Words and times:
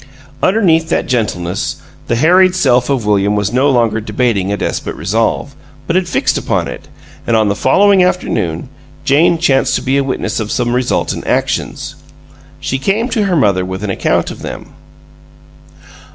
Underneath 0.41 0.89
that 0.89 1.05
gentleness, 1.05 1.75
the 2.07 2.15
harried 2.15 2.55
self 2.55 2.89
of 2.89 3.05
William 3.05 3.35
was 3.35 3.53
no 3.53 3.69
longer 3.69 4.01
debating 4.01 4.51
a 4.51 4.57
desperate 4.57 4.95
resolve, 4.95 5.55
but 5.85 5.95
had 5.95 6.07
fixed 6.07 6.39
upon 6.39 6.67
it, 6.67 6.87
and 7.27 7.37
on 7.37 7.49
the 7.49 7.55
following 7.55 8.03
afternoon 8.03 8.67
Jane 9.05 9.37
chanced 9.37 9.75
to 9.75 9.81
be 9.83 9.97
a 9.97 10.03
witness 10.03 10.39
of 10.39 10.51
some 10.51 10.73
resultant 10.73 11.27
actions. 11.27 11.93
She 12.59 12.79
came 12.79 13.09
to 13.09 13.25
her 13.25 13.35
mother 13.35 13.63
with 13.63 13.83
an 13.83 13.91
account 13.91 14.31
of 14.31 14.41
them. 14.41 14.73